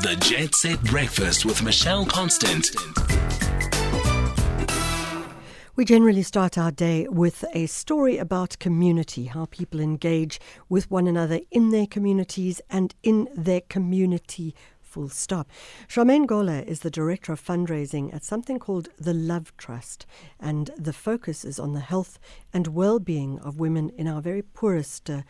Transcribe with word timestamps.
The 0.00 0.14
Jet 0.20 0.54
Set 0.54 0.80
Breakfast 0.84 1.44
with 1.44 1.60
Michelle 1.60 2.06
Constant. 2.06 2.70
We 5.74 5.84
generally 5.84 6.22
start 6.22 6.56
our 6.56 6.70
day 6.70 7.08
with 7.08 7.44
a 7.52 7.66
story 7.66 8.16
about 8.16 8.60
community, 8.60 9.24
how 9.24 9.46
people 9.46 9.80
engage 9.80 10.38
with 10.68 10.88
one 10.88 11.08
another 11.08 11.40
in 11.50 11.70
their 11.70 11.88
communities 11.88 12.60
and 12.70 12.94
in 13.02 13.28
their 13.34 13.60
community 13.62 14.54
full 14.80 15.08
stop. 15.08 15.50
Charmaine 15.88 16.26
Gola 16.26 16.62
is 16.62 16.80
the 16.80 16.90
director 16.90 17.32
of 17.32 17.44
fundraising 17.44 18.14
at 18.14 18.22
something 18.22 18.60
called 18.60 18.90
the 18.98 19.14
Love 19.14 19.52
Trust, 19.56 20.06
and 20.38 20.70
the 20.76 20.92
focus 20.92 21.44
is 21.44 21.58
on 21.58 21.72
the 21.72 21.80
health 21.80 22.20
and 22.52 22.68
well-being 22.68 23.40
of 23.40 23.58
women 23.58 23.90
in 23.98 24.06
our 24.06 24.22
very 24.22 24.42
poorest 24.42 25.10
uh, 25.10 25.22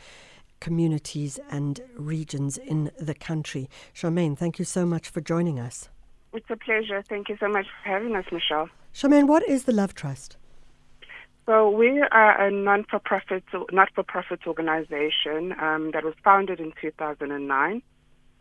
communities 0.61 1.38
and 1.50 1.80
regions 1.96 2.59
in 2.59 2.91
the 2.98 3.14
country. 3.14 3.69
Charmaine, 3.95 4.37
thank 4.37 4.59
you 4.59 4.64
so 4.64 4.84
much 4.84 5.09
for 5.09 5.20
joining 5.20 5.59
us. 5.59 5.88
It's 6.33 6.50
a 6.50 6.56
pleasure. 6.56 7.02
Thank 7.09 7.28
you 7.28 7.37
so 7.41 7.48
much 7.48 7.66
for 7.83 7.88
having 7.88 8.14
us, 8.14 8.24
Michelle. 8.30 8.69
Charmaine, 8.95 9.27
what 9.27 9.48
is 9.48 9.64
the 9.64 9.73
Love 9.73 9.95
Trust? 9.95 10.36
So 11.47 11.70
we 11.70 12.02
are 12.02 12.47
a 12.47 12.50
non-for-profit, 12.50 13.45
not-for-profit 13.73 14.41
organization 14.47 15.55
um, 15.59 15.92
that 15.92 16.05
was 16.05 16.14
founded 16.23 16.61
in 16.61 16.75
2009. 16.78 17.83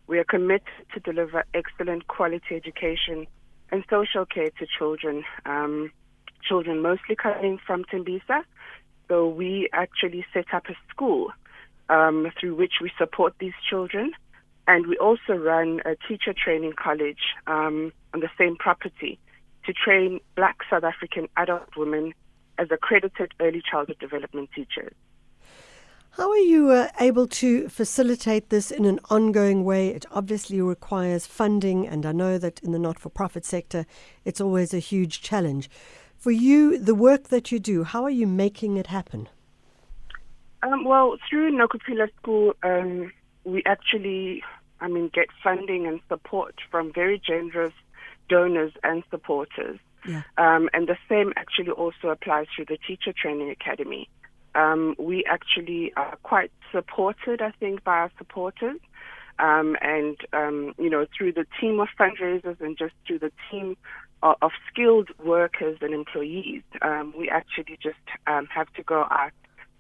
We 0.08 0.20
are 0.20 0.26
committed 0.26 0.68
to 0.94 1.00
deliver 1.00 1.46
excellent 1.54 2.08
quality 2.08 2.56
education 2.56 3.26
and 3.72 3.86
social 3.90 4.26
care 4.26 4.50
to 4.60 4.68
children, 4.78 5.24
um, 5.46 5.92
children 6.44 6.82
mostly 6.82 7.16
coming 7.16 7.60
from 7.66 7.86
Tembisa. 7.86 8.44
So 9.08 9.28
we 9.30 9.70
actually 9.72 10.26
set 10.34 10.54
up 10.54 10.66
a 10.68 10.76
school 10.90 11.32
um, 11.90 12.32
through 12.40 12.56
which 12.56 12.74
we 12.82 12.92
support 12.98 13.34
these 13.40 13.54
children. 13.70 14.12
And 14.68 14.88
we 14.88 14.98
also 14.98 15.34
run 15.34 15.82
a 15.86 15.96
teacher 16.08 16.34
training 16.34 16.74
college 16.74 17.22
um, 17.48 17.94
on 18.14 18.20
the 18.20 18.30
same 18.38 18.58
property 18.58 19.18
to 19.66 19.74
train 19.74 20.20
black 20.36 20.58
South 20.70 20.84
African 20.84 21.28
adult 21.38 21.76
women 21.78 22.14
as 22.58 22.68
accredited 22.72 23.34
early 23.40 23.62
childhood 23.70 24.00
development 24.00 24.50
teachers. 24.54 24.94
How 26.12 26.32
are 26.32 26.38
you 26.38 26.72
uh, 26.72 26.90
able 27.00 27.28
to 27.28 27.70
facilitate 27.70 28.50
this 28.50 28.72
in 28.72 28.86
an 28.86 29.00
ongoing 29.12 29.64
way? 29.64 29.90
It 29.90 30.06
obviously 30.12 30.60
requires 30.60 31.28
funding, 31.28 31.88
and 31.88 32.08
I 32.08 32.12
know 32.12 32.40
that 32.40 32.60
in 32.62 32.72
the 32.72 32.80
not 32.80 32.98
for 32.98 33.10
profit 33.10 33.46
sector, 33.46 33.86
it's 34.26 34.42
always 34.42 34.74
a 34.74 34.80
huge 34.80 35.22
challenge. 35.22 35.70
For 36.18 36.32
you, 36.32 36.80
the 36.80 36.96
work 36.96 37.26
that 37.26 37.52
you 37.52 37.60
do, 37.60 37.84
how 37.84 38.04
are 38.04 38.10
you 38.10 38.26
making 38.26 38.78
it 38.78 38.88
happen? 38.88 39.30
Um, 40.68 40.84
well, 40.84 41.18
through 41.30 41.52
Nokuphila 41.52 42.10
School, 42.22 42.54
um, 42.64 43.12
we 43.44 43.64
actually, 43.66 44.44
I 44.82 44.88
mean, 44.88 45.10
get 45.14 45.28
funding 45.44 45.88
and 45.88 46.00
support 46.10 46.56
from 46.70 46.92
very 46.94 47.22
generous 47.26 47.74
donors 48.30 48.74
and 48.84 49.04
supporters. 49.10 49.80
Yeah. 50.06 50.24
Um, 50.38 50.70
and 50.74 50.88
the 50.88 50.98
same 51.10 51.34
actually 51.36 51.72
also 51.72 52.10
applies 52.10 52.48
through 52.56 52.66
the 52.66 52.78
Teacher 52.88 53.14
Training 53.14 53.50
Academy. 53.50 54.10
Um, 54.56 54.96
we 54.98 55.24
actually 55.26 55.94
are 55.96 56.18
quite 56.24 56.52
supported, 56.72 57.42
I 57.42 57.52
think, 57.52 57.84
by 57.84 57.98
our 57.98 58.12
supporters. 58.18 58.80
Um, 59.40 59.78
and, 59.82 60.18
um, 60.34 60.74
you 60.80 60.90
know, 60.90 61.06
through 61.16 61.34
the 61.34 61.46
team 61.62 61.80
of 61.80 61.90
fundraisers 62.00 62.60
and 62.60 62.78
just 62.78 62.94
through 63.06 63.20
the 63.20 63.32
team 63.52 63.78
of, 64.24 64.36
of 64.42 64.52
skilled 64.72 65.10
workers 65.24 65.78
and 65.82 65.94
employees, 65.94 66.64
um, 66.82 67.14
we 67.18 67.30
actually 67.30 67.78
just 67.82 68.00
um, 68.26 68.48
have 68.48 68.72
to 68.74 68.84
go 68.84 69.02
out 69.12 69.32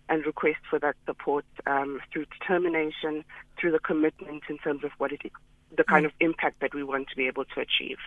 and 0.09 0.25
request 0.25 0.59
for 0.69 0.79
that 0.79 0.95
support 1.05 1.45
um, 1.65 1.99
through 2.11 2.25
determination, 2.39 3.23
through 3.59 3.71
the 3.71 3.79
commitment 3.79 4.43
in 4.49 4.57
terms 4.59 4.83
of 4.83 4.91
what 4.97 5.11
it 5.11 5.21
is, 5.23 5.31
the 5.75 5.83
kind 5.83 6.05
mm. 6.05 6.09
of 6.09 6.13
impact 6.19 6.59
that 6.61 6.73
we 6.73 6.83
want 6.83 7.09
to 7.09 7.15
be 7.15 7.27
able 7.27 7.45
to 7.45 7.59
achieve. 7.59 7.97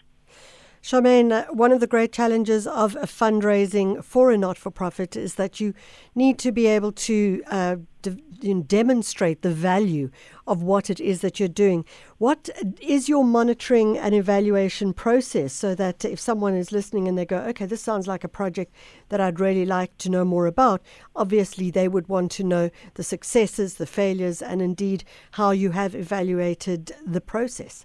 Charmaine, 0.83 1.31
uh, 1.31 1.45
one 1.53 1.73
of 1.73 1.81
the 1.81 1.87
great 1.87 2.11
challenges 2.11 2.67
of 2.67 2.95
fundraising 2.95 4.03
for 4.03 4.31
a 4.31 4.39
not 4.39 4.57
for 4.57 4.71
profit 4.71 5.15
is 5.15 5.35
that 5.35 5.61
you 5.61 5.75
need 6.15 6.39
to 6.39 6.51
be 6.53 6.67
able 6.67 6.91
to 6.91 7.43
uh, 7.51 7.77
de- 8.01 8.63
demonstrate 8.63 9.43
the 9.43 9.53
value 9.53 10.11
of 10.47 10.63
what 10.63 10.89
it 10.89 10.99
is 10.99 11.21
that 11.21 11.39
you're 11.39 11.51
doing. 11.51 11.85
What 12.17 12.49
is 12.81 13.11
your 13.11 13.25
monitoring 13.25 13.99
and 13.99 14.15
evaluation 14.15 14.95
process 14.95 15.53
so 15.53 15.75
that 15.75 16.03
if 16.07 16.19
someone 16.19 16.55
is 16.55 16.73
listening 16.73 17.09
and 17.09 17.19
they 17.19 17.27
go, 17.27 17.41
okay, 17.41 17.67
this 17.67 17.83
sounds 17.83 18.07
like 18.07 18.25
a 18.25 18.29
project 18.29 18.75
that 19.11 19.21
I'd 19.21 19.39
really 19.39 19.67
like 19.67 19.99
to 19.99 20.09
know 20.09 20.25
more 20.25 20.47
about, 20.47 20.81
obviously 21.15 21.71
they 21.71 21.89
would 21.89 22.09
want 22.09 22.33
to 22.33 22.45
know 22.45 22.71
the 22.95 23.05
successes, 23.05 23.75
the 23.75 23.87
failures, 23.87 24.41
and 24.41 24.63
indeed 24.63 25.05
how 25.33 25.51
you 25.51 25.73
have 25.73 25.95
evaluated 25.95 26.93
the 27.07 27.21
process? 27.21 27.85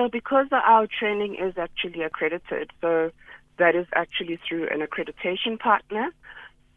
So, 0.00 0.08
because 0.08 0.46
our 0.50 0.86
training 0.86 1.34
is 1.38 1.58
actually 1.58 2.00
accredited, 2.02 2.70
so 2.80 3.10
that 3.58 3.76
is 3.76 3.86
actually 3.94 4.38
through 4.48 4.66
an 4.70 4.80
accreditation 4.80 5.58
partner. 5.58 6.08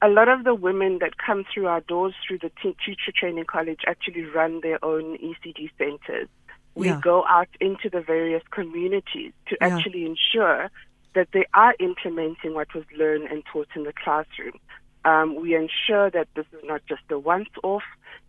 A 0.01 0.09
lot 0.09 0.27
of 0.27 0.43
the 0.43 0.53
women 0.53 0.97
that 0.99 1.17
come 1.25 1.45
through 1.45 1.67
our 1.67 1.79
doors 1.79 2.13
through 2.27 2.39
the 2.39 2.51
teacher 2.61 3.13
training 3.17 3.45
college 3.45 3.79
actually 3.87 4.25
run 4.25 4.59
their 4.59 4.83
own 4.83 5.17
ECD 5.19 5.71
centers. 5.77 6.27
We 6.75 6.87
Yeah. 6.87 6.99
go 7.01 7.25
out 7.25 7.47
into 7.61 7.89
the 7.89 8.01
various 8.01 8.43
communities 8.51 9.31
to 9.45 9.57
Yeah. 9.61 9.67
actually 9.67 10.05
ensure 10.05 10.69
that 11.13 11.31
they 11.31 11.45
are 11.53 11.75
implementing 11.79 12.53
what 12.53 12.73
was 12.73 12.83
learned 12.91 13.31
and 13.31 13.45
taught 13.45 13.69
in 13.73 13.83
the 13.83 13.93
classroom. 13.93 14.59
Um, 15.05 15.35
we 15.35 15.55
ensure 15.55 16.09
that 16.09 16.27
this 16.35 16.47
is 16.51 16.63
not 16.65 16.85
just 16.87 17.09
a 17.09 17.17
once 17.17 17.49
off. 17.63 17.85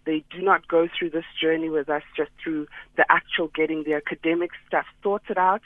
They 0.07 0.25
do 0.31 0.43
not 0.43 0.69
go 0.69 0.89
through 0.89 1.11
this 1.11 1.25
journey 1.41 1.69
with 1.69 1.89
us 1.89 2.03
just 2.17 2.31
through 2.43 2.67
the 2.97 3.05
actual 3.11 3.49
getting 3.49 3.85
the 3.85 3.95
academic 3.95 4.51
stuff 4.67 4.87
sorted 5.03 5.39
out. 5.39 5.63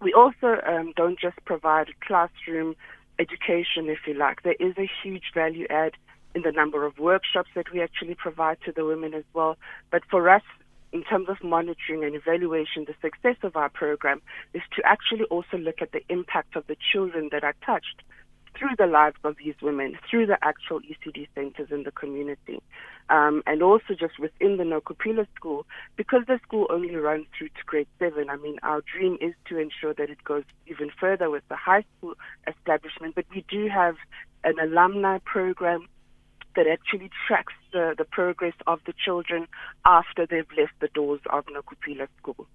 We 0.00 0.12
also 0.12 0.60
um, 0.66 0.92
don't 0.96 1.18
just 1.18 1.36
provide 1.44 1.88
classroom 2.00 2.74
education, 3.18 3.88
if 3.88 4.00
you 4.06 4.14
like. 4.14 4.42
There 4.42 4.56
is 4.58 4.74
a 4.78 4.90
huge 5.02 5.32
value 5.34 5.66
add 5.70 5.92
in 6.34 6.42
the 6.42 6.50
number 6.50 6.84
of 6.84 6.98
workshops 6.98 7.50
that 7.54 7.72
we 7.72 7.80
actually 7.80 8.14
provide 8.14 8.58
to 8.64 8.72
the 8.72 8.84
women 8.84 9.14
as 9.14 9.24
well. 9.32 9.56
But 9.90 10.02
for 10.10 10.28
us, 10.28 10.42
in 10.92 11.04
terms 11.04 11.28
of 11.28 11.42
monitoring 11.42 12.04
and 12.04 12.14
evaluation, 12.14 12.84
the 12.84 12.94
success 13.00 13.36
of 13.42 13.56
our 13.56 13.68
program 13.68 14.20
is 14.52 14.62
to 14.76 14.82
actually 14.84 15.24
also 15.24 15.56
look 15.56 15.80
at 15.80 15.92
the 15.92 16.02
impact 16.08 16.56
of 16.56 16.66
the 16.66 16.76
children 16.92 17.28
that 17.32 17.44
are 17.44 17.54
touched 17.64 18.02
through 18.56 18.76
the 18.78 18.86
lives 18.86 19.16
of 19.24 19.36
these 19.42 19.54
women, 19.62 19.98
through 20.08 20.26
the 20.26 20.38
actual 20.42 20.80
ECD 20.80 21.28
centers 21.34 21.68
in 21.70 21.82
the 21.84 21.90
community. 21.90 22.62
Um, 23.08 23.42
and 23.46 23.62
also 23.62 23.94
just 23.98 24.18
within 24.18 24.56
the 24.56 24.64
Nokuphila 24.64 25.26
school, 25.34 25.66
because 25.96 26.22
the 26.26 26.38
school 26.42 26.66
only 26.70 26.94
runs 26.94 27.26
through 27.36 27.48
to 27.48 27.64
grade 27.66 27.88
seven, 27.98 28.30
I 28.30 28.36
mean, 28.36 28.58
our 28.62 28.82
dream 28.82 29.18
is 29.20 29.34
to 29.48 29.58
ensure 29.58 29.94
that 29.94 30.10
it 30.10 30.22
goes 30.24 30.44
even 30.66 30.90
further 30.98 31.28
with 31.30 31.42
the 31.48 31.56
high 31.56 31.84
school 31.98 32.14
establishment. 32.46 33.14
But 33.14 33.26
we 33.34 33.44
do 33.48 33.68
have 33.68 33.96
an 34.44 34.58
alumni 34.60 35.18
program 35.24 35.88
that 36.54 36.66
actually 36.66 37.10
tracks 37.26 37.54
the, 37.72 37.94
the 37.96 38.04
progress 38.04 38.54
of 38.66 38.80
the 38.86 38.92
children 39.04 39.46
after 39.86 40.26
they've 40.26 40.46
left 40.56 40.72
the 40.80 40.88
doors 40.88 41.20
of 41.30 41.44
Nokuphila 41.46 42.08
school. 42.18 42.46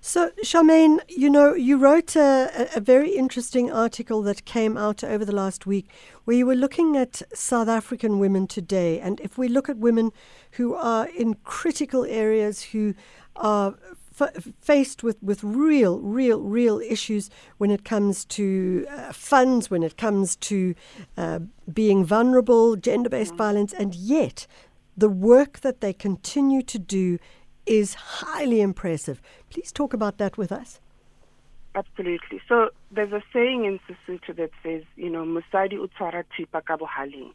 So, 0.00 0.30
Charmaine, 0.44 1.00
you 1.08 1.28
know, 1.28 1.54
you 1.54 1.76
wrote 1.76 2.14
a, 2.14 2.68
a 2.76 2.80
very 2.80 3.10
interesting 3.10 3.70
article 3.70 4.22
that 4.22 4.44
came 4.44 4.76
out 4.76 5.02
over 5.02 5.24
the 5.24 5.34
last 5.34 5.66
week 5.66 5.88
where 6.24 6.36
you 6.36 6.46
were 6.46 6.54
looking 6.54 6.96
at 6.96 7.22
South 7.34 7.68
African 7.68 8.20
women 8.20 8.46
today. 8.46 9.00
And 9.00 9.20
if 9.20 9.36
we 9.36 9.48
look 9.48 9.68
at 9.68 9.76
women 9.76 10.12
who 10.52 10.74
are 10.74 11.08
in 11.08 11.34
critical 11.42 12.04
areas, 12.04 12.62
who 12.62 12.94
are 13.34 13.74
f- 14.20 14.46
faced 14.60 15.02
with, 15.02 15.20
with 15.20 15.42
real, 15.42 15.98
real, 15.98 16.40
real 16.40 16.78
issues 16.78 17.28
when 17.58 17.72
it 17.72 17.84
comes 17.84 18.24
to 18.26 18.86
uh, 18.88 19.12
funds, 19.12 19.68
when 19.68 19.82
it 19.82 19.96
comes 19.96 20.36
to 20.36 20.76
uh, 21.16 21.40
being 21.72 22.04
vulnerable, 22.04 22.76
gender 22.76 23.10
based 23.10 23.34
violence, 23.34 23.72
and 23.72 23.96
yet 23.96 24.46
the 24.96 25.08
work 25.08 25.60
that 25.60 25.80
they 25.80 25.92
continue 25.92 26.62
to 26.62 26.78
do 26.78 27.18
is 27.68 27.94
highly 27.94 28.60
impressive. 28.60 29.20
Please 29.50 29.70
talk 29.72 29.92
about 29.92 30.18
that 30.18 30.38
with 30.38 30.50
us. 30.50 30.80
Absolutely. 31.74 32.40
So 32.48 32.70
there's 32.90 33.12
a 33.12 33.22
saying 33.32 33.64
in 33.64 33.78
Sesotho 33.86 34.34
that 34.36 34.50
says, 34.62 34.82
you 34.96 35.10
know, 35.10 35.24
Musadi 35.24 35.74
utwara 35.74 36.24
thipa 36.36 36.64
ka 36.64 36.76
bohaleng. 36.76 37.32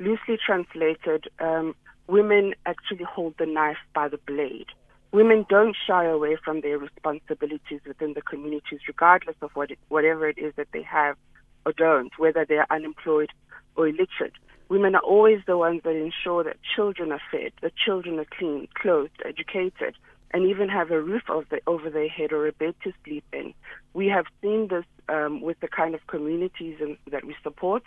Loosely 0.00 0.38
translated, 0.44 1.28
um, 1.38 1.74
women 2.08 2.54
actually 2.66 3.04
hold 3.04 3.34
the 3.38 3.46
knife 3.46 3.76
by 3.94 4.08
the 4.08 4.18
blade. 4.18 4.66
Women 5.12 5.46
don't 5.48 5.76
shy 5.86 6.06
away 6.06 6.36
from 6.44 6.60
their 6.60 6.76
responsibilities 6.78 7.80
within 7.86 8.14
the 8.14 8.22
communities, 8.22 8.80
regardless 8.88 9.36
of 9.42 9.50
what 9.54 9.70
it, 9.70 9.78
whatever 9.88 10.28
it 10.28 10.38
is 10.38 10.52
that 10.56 10.68
they 10.72 10.82
have 10.82 11.16
or 11.64 11.72
don't, 11.72 12.10
whether 12.18 12.44
they're 12.44 12.66
unemployed 12.72 13.30
or 13.76 13.86
illiterate. 13.86 14.32
Women 14.68 14.94
are 14.94 15.02
always 15.02 15.40
the 15.46 15.58
ones 15.58 15.82
that 15.84 15.94
ensure 15.94 16.42
that 16.44 16.56
children 16.74 17.12
are 17.12 17.20
fed, 17.30 17.52
that 17.62 17.76
children 17.76 18.18
are 18.18 18.26
clean, 18.38 18.68
clothed, 18.74 19.22
educated, 19.24 19.94
and 20.32 20.48
even 20.48 20.68
have 20.68 20.90
a 20.90 21.00
roof 21.00 21.22
over, 21.28 21.46
the, 21.50 21.60
over 21.66 21.90
their 21.90 22.08
head 22.08 22.32
or 22.32 22.46
a 22.46 22.52
bed 22.52 22.74
to 22.82 22.92
sleep 23.04 23.24
in. 23.32 23.54
We 23.92 24.08
have 24.08 24.24
seen 24.42 24.68
this 24.68 24.84
um, 25.08 25.40
with 25.40 25.60
the 25.60 25.68
kind 25.68 25.94
of 25.94 26.06
communities 26.06 26.78
in, 26.80 26.96
that 27.10 27.24
we 27.24 27.36
support 27.42 27.82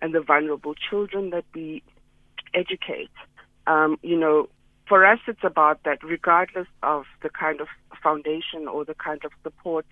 and 0.00 0.14
the 0.14 0.20
vulnerable 0.20 0.74
children 0.74 1.30
that 1.30 1.44
we 1.54 1.82
educate. 2.54 3.10
Um, 3.66 3.98
you 4.02 4.18
know, 4.18 4.48
for 4.88 5.04
us, 5.04 5.18
it's 5.26 5.44
about 5.44 5.82
that 5.84 6.02
regardless 6.04 6.68
of 6.82 7.04
the 7.22 7.30
kind 7.30 7.60
of 7.60 7.68
foundation 8.02 8.68
or 8.72 8.84
the 8.84 8.94
kind 8.94 9.24
of 9.24 9.32
support, 9.42 9.84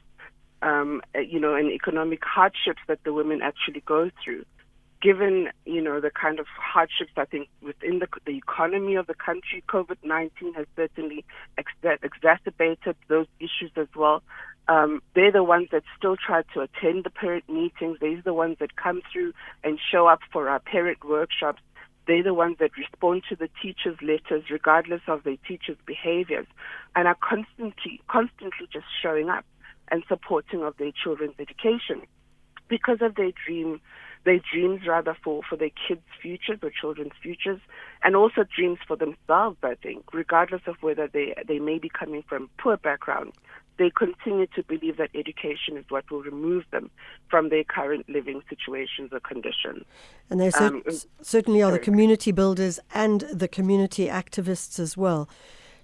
um, 0.62 1.02
you 1.14 1.40
know, 1.40 1.54
and 1.54 1.70
economic 1.70 2.20
hardships 2.24 2.80
that 2.88 3.02
the 3.04 3.12
women 3.12 3.42
actually 3.42 3.82
go 3.84 4.10
through. 4.22 4.44
Given, 5.06 5.50
you 5.64 5.80
know, 5.80 6.00
the 6.00 6.10
kind 6.10 6.40
of 6.40 6.46
hardships, 6.58 7.12
I 7.16 7.26
think, 7.26 7.48
within 7.62 8.00
the, 8.00 8.08
the 8.26 8.36
economy 8.36 8.96
of 8.96 9.06
the 9.06 9.14
country, 9.14 9.62
COVID 9.68 9.98
19 10.02 10.54
has 10.54 10.66
certainly 10.74 11.24
ex- 11.56 11.70
exacerbated 12.02 12.96
those 13.06 13.28
issues 13.38 13.70
as 13.76 13.86
well. 13.94 14.24
Um, 14.66 15.00
they're 15.14 15.30
the 15.30 15.44
ones 15.44 15.68
that 15.70 15.84
still 15.96 16.16
try 16.16 16.42
to 16.54 16.60
attend 16.60 17.04
the 17.04 17.10
parent 17.10 17.48
meetings. 17.48 17.98
They're 18.00 18.20
the 18.20 18.34
ones 18.34 18.56
that 18.58 18.74
come 18.74 19.00
through 19.12 19.32
and 19.62 19.78
show 19.92 20.08
up 20.08 20.22
for 20.32 20.48
our 20.48 20.58
parent 20.58 21.04
workshops. 21.04 21.62
They're 22.08 22.24
the 22.24 22.34
ones 22.34 22.56
that 22.58 22.76
respond 22.76 23.22
to 23.28 23.36
the 23.36 23.48
teachers' 23.62 23.98
letters, 24.02 24.50
regardless 24.50 25.02
of 25.06 25.22
their 25.22 25.36
teachers' 25.46 25.78
behaviors, 25.86 26.48
and 26.96 27.06
are 27.06 27.18
constantly, 27.20 28.00
constantly 28.08 28.66
just 28.72 28.86
showing 29.00 29.28
up 29.28 29.44
and 29.92 30.02
supporting 30.08 30.64
of 30.64 30.76
their 30.78 30.90
children's 30.90 31.38
education 31.38 32.02
because 32.68 32.98
of 33.00 33.14
their 33.14 33.30
dream, 33.46 33.80
their 34.26 34.40
dreams 34.52 34.82
rather 34.86 35.16
for, 35.24 35.40
for 35.48 35.56
their 35.56 35.70
kids' 35.88 36.02
futures 36.20 36.58
or 36.62 36.70
children's 36.70 37.14
futures, 37.22 37.60
and 38.02 38.14
also 38.14 38.44
dreams 38.54 38.78
for 38.86 38.96
themselves, 38.96 39.56
I 39.62 39.76
think, 39.82 40.12
regardless 40.12 40.62
of 40.66 40.76
whether 40.82 41.08
they, 41.08 41.34
they 41.48 41.58
may 41.58 41.78
be 41.78 41.88
coming 41.88 42.22
from 42.28 42.50
poor 42.58 42.76
backgrounds 42.76 43.34
they 43.78 43.90
continue 43.90 44.46
to 44.54 44.62
believe 44.62 44.96
that 44.96 45.10
education 45.14 45.76
is 45.76 45.84
what 45.88 46.10
will 46.10 46.22
remove 46.22 46.64
them 46.70 46.90
from 47.28 47.50
their 47.50 47.64
current 47.64 48.08
living 48.08 48.42
situations 48.48 49.10
or 49.12 49.20
conditions. 49.20 49.84
And 50.30 50.40
they 50.40 50.50
um, 50.52 50.82
certainly 51.20 51.62
are 51.62 51.70
the 51.70 51.78
community 51.78 52.32
builders 52.32 52.80
and 52.94 53.20
the 53.32 53.48
community 53.48 54.06
activists 54.06 54.78
as 54.78 54.96
well. 54.96 55.28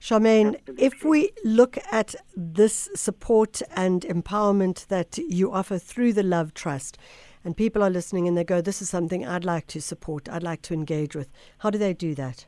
Charmaine, 0.01 0.59
Absolutely. 0.59 0.85
if 0.85 1.05
we 1.05 1.31
look 1.45 1.79
at 1.93 2.15
this 2.35 2.89
support 2.97 3.63
and 3.77 4.03
empowerment 4.03 4.89
that 4.89 5.17
you 5.19 5.53
offer 5.53 5.79
through 5.79 6.13
the 6.15 6.25
Love 6.25 6.55
Trust, 6.55 6.99
and 7.45 7.57
people 7.57 7.83
are 7.83 7.91
listening 7.91 8.29
and 8.29 8.37
they 8.37 8.45
go, 8.45 8.61
This 8.61 8.83
is 8.83 8.89
something 8.89 9.27
I'd 9.27 9.45
like 9.45 9.67
to 9.69 9.81
support, 9.81 10.29
I'd 10.29 10.43
like 10.43 10.63
to 10.63 10.75
engage 10.75 11.17
with, 11.17 11.31
how 11.59 11.71
do 11.71 11.79
they 11.79 11.95
do 11.95 12.15
that? 12.15 12.47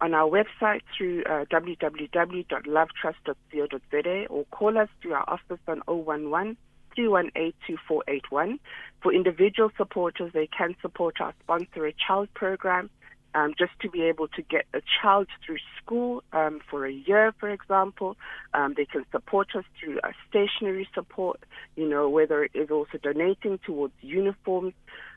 on 0.00 0.12
our 0.12 0.28
website 0.28 0.80
through 0.96 1.22
uh, 1.24 1.44
www.lovetrust.co.za 1.46 4.26
or 4.28 4.44
call 4.50 4.76
us 4.76 4.88
through 5.00 5.14
our 5.14 5.22
office 5.28 5.60
on 5.66 5.80
011 5.88 6.56
318 6.94 8.58
For 9.02 9.12
individual 9.12 9.70
supporters, 9.76 10.32
they 10.32 10.46
can 10.46 10.76
support 10.80 11.20
our 11.20 11.34
Sponsor 11.42 11.86
a 11.86 11.92
Child 11.92 12.28
program 12.34 12.88
um, 13.34 13.54
just 13.58 13.72
to 13.80 13.90
be 13.90 14.02
able 14.02 14.28
to 14.28 14.42
get 14.42 14.64
a 14.74 14.80
child 15.02 15.26
through 15.44 15.58
school 15.82 16.22
um, 16.32 16.60
for 16.70 16.86
a 16.86 16.92
year, 16.92 17.34
for 17.38 17.50
example. 17.50 18.16
Um, 18.54 18.74
they 18.76 18.84
can 18.84 19.04
support 19.10 19.48
us 19.56 19.64
through 19.78 19.98
a 20.04 20.12
stationery 20.28 20.88
support, 20.94 21.40
you 21.76 21.88
know, 21.88 22.08
whether 22.08 22.44
it 22.44 22.52
is 22.54 22.70
also 22.70 22.98
donating 23.02 23.58
towards 23.58 23.94
uniforms. 24.00 24.74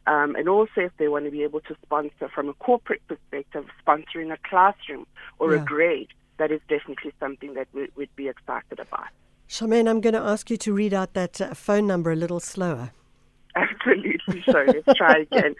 Um, 0.08 0.36
and 0.36 0.48
also, 0.50 0.82
if 0.82 0.92
they 0.98 1.08
want 1.08 1.26
to 1.26 1.32
be 1.32 1.44
able 1.44 1.60
to 1.62 1.76
sponsor 1.84 2.30
from 2.34 2.50
a 2.50 2.54
corporate 2.54 3.02
perspective, 3.08 3.66
sponsoring 3.86 4.34
a 4.34 4.38
classroom 4.48 5.06
or 5.38 5.54
yeah. 5.54 5.62
a 5.62 5.66
grade, 5.66 6.08
that 6.38 6.52
is 6.52 6.62
definitely 6.70 7.14
something 7.20 7.54
that 7.56 7.68
we, 7.74 7.90
would 7.96 8.16
be 8.16 8.28
excited 8.28 8.80
about. 8.80 9.08
Charmaine, 9.50 9.90
I'm 9.90 10.02
going 10.02 10.14
to 10.14 10.20
ask 10.20 10.50
you 10.50 10.58
to 10.58 10.74
read 10.74 10.94
out 10.94 11.14
that 11.14 11.40
uh, 11.40 11.54
phone 11.54 11.88
number 11.88 12.12
a 12.12 12.16
little 12.16 12.40
slower. 12.40 12.92
Absolutely. 13.56 14.17
So 14.46 14.64
let's 14.68 14.98
try 14.98 15.20
again. 15.20 15.56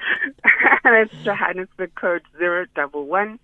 and 0.84 0.96
it's 0.96 1.14
Johannesburg 1.24 1.96
code 1.96 2.24
zero 2.38 2.66
double 2.76 3.06
one 3.06 3.40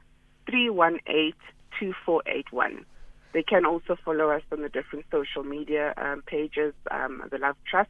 three 0.49 0.69
one 0.69 0.99
eight 1.07 1.37
two 1.79 1.93
four 2.05 2.21
eight 2.27 2.51
one. 2.51 2.85
They 3.33 3.43
can 3.43 3.65
also 3.65 3.95
follow 4.03 4.29
us 4.29 4.41
on 4.51 4.61
the 4.61 4.69
different 4.69 5.05
social 5.11 5.43
media 5.43 5.93
um, 5.97 6.21
pages, 6.25 6.73
um, 6.91 7.23
the 7.31 7.39
Love 7.39 7.55
Trust. 7.69 7.89